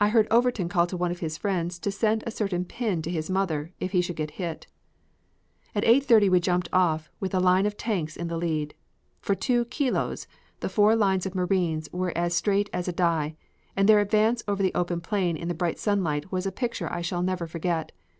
I 0.00 0.08
heard 0.08 0.26
Overton 0.32 0.68
call 0.68 0.88
to 0.88 0.96
one 0.96 1.12
of 1.12 1.20
his 1.20 1.38
friends 1.38 1.78
to 1.78 1.92
send 1.92 2.24
a 2.26 2.30
certain 2.32 2.64
pin 2.64 3.02
to 3.02 3.10
his 3.12 3.30
mother 3.30 3.70
if 3.78 3.92
he 3.92 4.00
should 4.00 4.16
get 4.16 4.32
hit. 4.32 4.66
At 5.76 5.84
8.30 5.84 6.28
we 6.28 6.40
jumped 6.40 6.68
off 6.72 7.08
with 7.20 7.32
a 7.32 7.38
line 7.38 7.66
of 7.66 7.76
tanks 7.76 8.16
in 8.16 8.26
the 8.26 8.36
lead. 8.36 8.74
For 9.20 9.36
two 9.36 9.66
"kilos" 9.66 10.26
the 10.58 10.68
four 10.68 10.96
lines 10.96 11.24
of 11.24 11.36
Marines 11.36 11.88
were 11.92 12.10
as 12.18 12.34
straight 12.34 12.68
as 12.72 12.88
a 12.88 12.92
die, 12.92 13.36
and 13.76 13.88
their 13.88 14.00
advance 14.00 14.42
over 14.48 14.60
the 14.60 14.74
open 14.74 15.00
plain 15.00 15.36
in 15.36 15.46
the 15.46 15.54
bright 15.54 15.78
sunlight 15.78 16.32
was 16.32 16.44
a 16.44 16.50
picture 16.50 16.92
I 16.92 17.00
shall 17.02 17.22
never 17.22 17.46
forget. 17.46 17.92